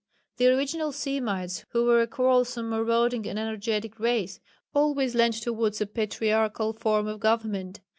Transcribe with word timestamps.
The 0.37 0.47
original 0.47 0.91
Semites, 0.91 1.63
who 1.73 1.85
were 1.85 2.01
a 2.01 2.07
quarrelsome 2.07 2.69
marauding 2.71 3.27
and 3.27 3.37
energetic 3.37 3.99
race, 3.99 4.39
always 4.73 5.13
leant 5.13 5.39
towards 5.43 5.79
a 5.79 5.85
patriarchal 5.85 6.73
form 6.73 7.05
of 7.05 7.19
government. 7.19 7.81